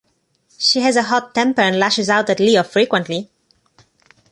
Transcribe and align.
She 0.57 0.79
has 0.81 0.95
a 0.95 1.03
hot 1.03 1.35
temper 1.35 1.61
and 1.61 1.77
lashes 1.77 2.09
out 2.09 2.27
at 2.31 2.39
Leo 2.39 2.63
frequently. 2.63 3.29